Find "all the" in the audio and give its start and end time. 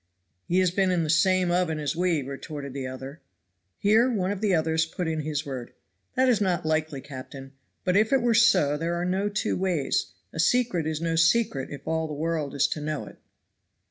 11.87-12.15